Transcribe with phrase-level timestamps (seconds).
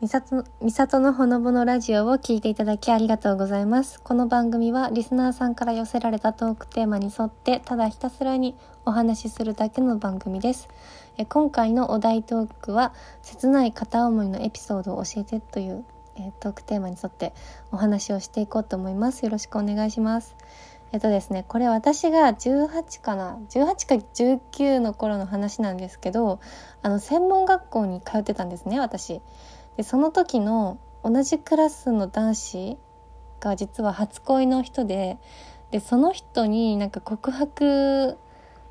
[0.00, 4.00] みさと、のほのぼのラジオを聞いていただきありがとうございます。
[4.00, 10.68] この番組はリスナーさんから寄せられたトークテーマに沿ってただひたすらにお話しするだけの番組です。
[11.16, 15.84] え今回のお題トークは切ない片思いのエピソードを教えてという
[16.14, 17.32] えトークテーマに沿って
[17.72, 19.24] お話をしていこうと思います。
[19.24, 20.36] よろしくお願いします。
[20.92, 26.38] えっとですね、これ私が18かな、18か19の頃の話なんですけど、
[26.82, 29.20] あの、専門学校に通ってたんですね、私。
[29.78, 32.78] でその時の同じクラスの男子
[33.38, 35.18] が実は初恋の人で
[35.70, 38.18] でその人になんか告白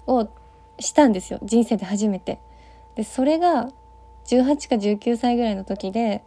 [0.05, 0.27] を
[0.79, 2.39] したんですよ人生で初めて。
[2.95, 3.69] でそれが
[4.25, 6.23] 18か19歳ぐらいの時で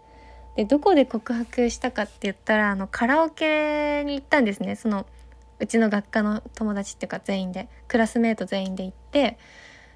[0.56, 5.05] でどこで告白したかって言ったらあのカラオケに行ったんですねその
[5.59, 9.37] うちの学科の友達っていうか全員でクラスメート全員で行って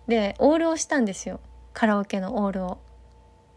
[0.09, 1.41] でオールをしたんですよ
[1.73, 2.79] カラオケのオールを。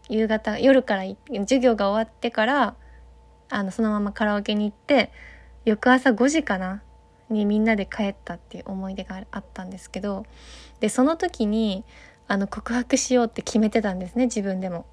[0.08, 2.74] 夕方夜から授業が終わってから
[3.50, 5.12] あのそのままカラオケに行って
[5.64, 6.82] 翌朝5時かな
[7.30, 10.24] にみんなで帰ったっていう思い出があったんですけど
[10.80, 11.84] でその時に
[12.26, 14.86] あの告白しようって決めてたんですね自分でも。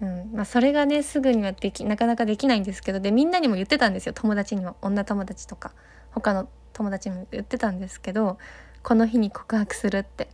[0.00, 5.70] うんまあ、それがねすぐにはできなかなかできないんですけどでみんなにも言ってたんですよ友達にも女友達とか
[6.10, 8.36] 他の友達にも言ってたんですけど
[8.82, 10.28] この日に告白するって。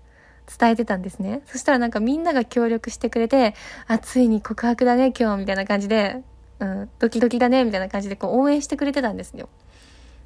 [0.58, 1.42] 伝えてたんですね。
[1.46, 3.54] そしたらなんかみんなが協力してくれて、
[3.86, 6.22] あ、ついに告白だね、今日、みたいな感じで、
[6.60, 9.48] うん、ドキドキだね、みたいな感じでこう応援してくれてたんですよ。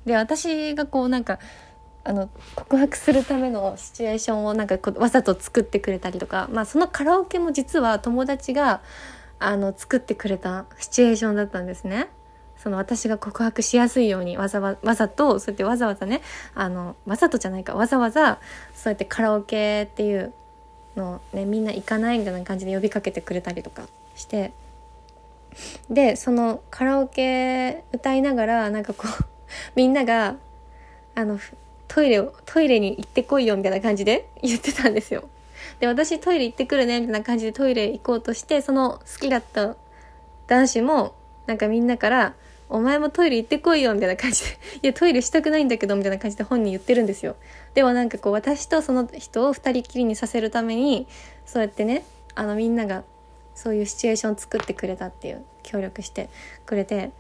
[0.06, 1.38] で、私がこうなんか、
[2.04, 8.82] あの、告白するためのシチュエーションをなんかこうわざと作ってくれたりとか、まあそのカラオケも実は友達が、
[9.38, 12.08] あの、作ってくれたシチュエーションだったんですね。
[12.62, 16.22] その私が告白しやすいようにわざわざとそうやってわざわざね
[16.55, 18.38] あのわざとじゃないかわざわざ
[18.72, 20.32] そうやってカラオケっていう
[20.94, 23.83] のねみんな行かないみたいな感じで呼びかけてくれたりとか
[24.14, 24.52] して
[25.90, 29.24] でそのカラオケ歌いながらなんかこう
[29.74, 30.36] みんなが
[31.16, 31.40] あの
[31.89, 35.29] トイレをトイレに行ってこいよみたいな感じで 言ってたんですよ。
[35.80, 39.74] で私トイレ行ってくるねみたいな感じでトイレ行こうとしてその好きだった
[40.46, 41.14] 男子も
[41.46, 42.34] なんかみんなから
[42.72, 44.50] お前もトイレ行ってこいよみたいな感じで。
[44.83, 47.36] いやトイレしたくないんだけどみたいな感じで本人言ってるんですよ。
[47.74, 51.06] でもなんかこう私とその人を2人きりにさせるために
[51.44, 52.02] そうやってね
[52.34, 53.05] あのみんなが
[53.55, 56.30] そういうシチュエーション作ってくれたっていう協力して
[56.64, 57.11] くれて。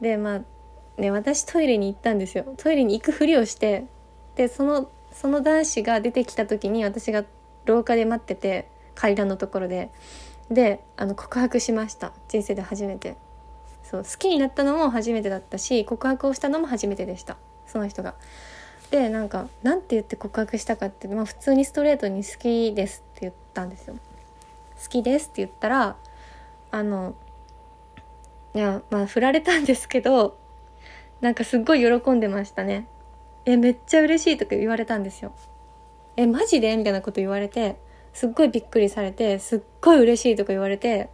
[0.00, 2.44] でまあね私トイレに行ったんですよ。
[2.56, 3.86] トイレに行くふりをして。
[4.36, 7.24] でそのその男子が出てきた時に私が
[7.64, 9.90] 廊下で待ってて階段のところで。
[10.52, 12.12] であの告白しました。
[12.28, 13.16] 人生で初めて。
[13.94, 18.14] そう好きになったのも初めてだったし告白をしたのも初めてでしたその人が。
[18.90, 23.94] でなんかなんて言って告白したかって、まあ、普通にストレートに「好きです」って言ったんですよ。
[24.82, 25.96] 好きですって言ったら
[26.70, 27.14] あの
[28.54, 30.36] いやまあ振られたんですけど
[31.20, 32.86] なんかすっごい喜んでましたね。
[33.46, 35.32] えめっちゃ嬉しいとか言われたんですよ。
[36.16, 37.76] えマジでみたいなこと言われて
[38.12, 41.10] すっごいびっくりされてすっごい嬉しいとか言われて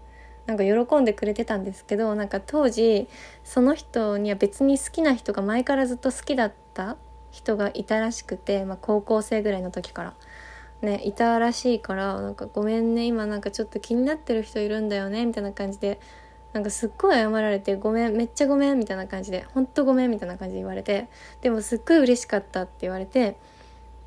[0.47, 3.09] なんか喜んでくれてたんですけどなんか当時
[3.45, 6.97] その人には別に好きな人が前からずっと好きだった
[7.31, 10.15] 人がいたらしくて、まあ、高校生ぐらいの時から。
[10.83, 16.01] ねいたらしいからなんかごめんね今なんかちょっと気になってる人いるんだよねみたいな感じで
[16.53, 21.09] なんかすっごい謝られてごめんめっちゃごめんみたいな感じでほんとごめんみたいな感じで言われて
[21.43, 23.37] でもすっごい嬉しかったって言われて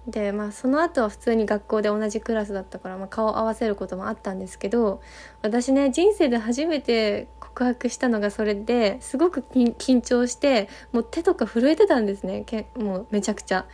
[0.07, 5.01] でまあその後は普通に学校で同じクラスだったから、まあ、顔を合わせることもあったんですけど
[5.41, 12.43] 私ね人生で初めて告白したのがそれですごく緊張してもう手とか震えてたんですね。
[12.45, 13.65] けもうめちゃくちゃ。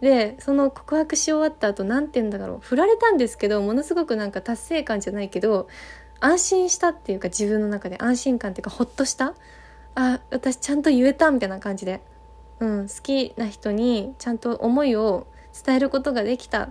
[0.00, 2.58] でその告白し終わった後何て言うんだろう。
[2.60, 5.68] 振られたんですけどものすごくなんか達成感じゃないけど
[6.20, 7.96] 安心したっていうか自分の中で。
[7.98, 9.34] 安心感っていうかほっとした。
[9.94, 12.00] あ私ちゃんと言えたみたいな感じで、
[12.60, 15.26] うん、好きな人にちゃんと思いを
[15.64, 16.70] 伝えることができた、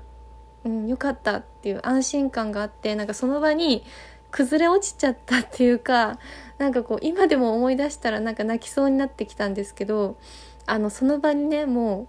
[0.64, 1.44] うん、よかった。
[1.62, 3.84] っていう安心感があってなんかその場に
[4.31, 6.17] 崩れ落ちちゃったっていうか
[6.58, 10.17] なんかこう今でも思い出したらなんか泣きそうになってきたんですけど
[10.66, 12.08] あのその場にねも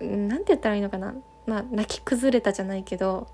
[0.00, 1.14] う何て言ったらいいのかな。
[1.46, 3.28] まあ泣き崩れたじゃないけど、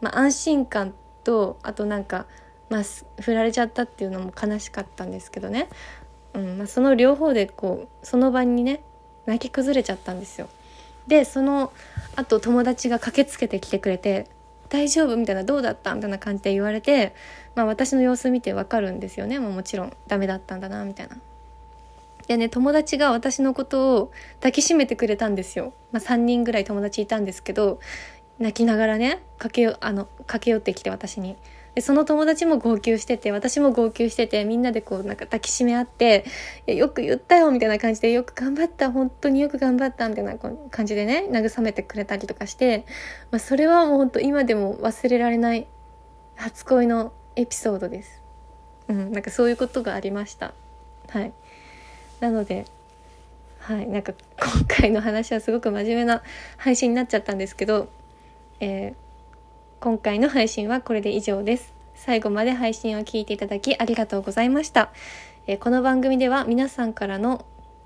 [0.00, 0.94] まあ、安心感
[1.24, 2.26] とあとなんか、
[2.70, 2.82] まあ、
[3.20, 5.68] 振られちゃったっていうのも悲しかったんですけどね、
[6.34, 8.82] うんまあ、その両方でこうその場にね
[9.24, 10.48] 泣き崩れちゃったんですよ。
[11.06, 11.72] でその
[12.16, 14.26] あと友達が駆けつけてきてくれて
[14.68, 17.14] 「大丈夫?」みたいな「どうだった?」みたいな感じで言われて、
[17.54, 21.16] まあ、私の様子見てわかるんですよねもうもちろんダメだったんだなみたいな。
[22.26, 27.78] でね友達が私のことを抱きしめてくれたんですよ、まあ、3人ぐらい友達いたんですけど
[28.40, 31.36] 泣きながらね駆けあの駆け寄ってきて私に
[31.76, 36.24] 「でその友達も号泣してて私も号泣しててみんなでこうなんか抱きしめ合って
[36.66, 40.38] 「よく言ったよ」みたいな感じで「よく頑張った本当によく頑張った」みたいな
[40.70, 42.86] 感じでね慰めてくれたりとかして、
[43.30, 45.66] まあ、それはもう本当今でも忘れられない
[46.36, 48.22] 初恋のエピソードです。
[48.88, 50.54] うん、なんかそういうことがありました。
[51.10, 51.32] はい。
[52.20, 52.64] なので、
[53.58, 56.22] はい、なんか今回の話はすごく真面目な
[56.56, 57.88] 配信になっちゃったんですけど、
[58.60, 59.05] えー、
[59.86, 61.72] 今回の配信はこれで以上です。
[61.94, 64.90] 最後まで配信を聞いていただきありがとうございました。
[65.46, 67.44] えー、この番組では皆さんからの、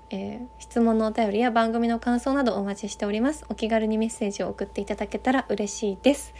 [0.09, 3.45] えー、質問のお便りや番組の感想などお待ちしております。
[3.49, 6.33] お気軽にメッセージを送っていただけたら嬉しいです。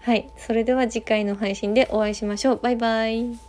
[0.00, 2.60] はい、それでは次回の配信でお会いしましょう。
[2.62, 3.45] バイバイ。